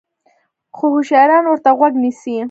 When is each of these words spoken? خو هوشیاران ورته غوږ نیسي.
خو 0.75 0.85
هوشیاران 0.93 1.43
ورته 1.47 1.69
غوږ 1.77 1.93
نیسي. 2.03 2.37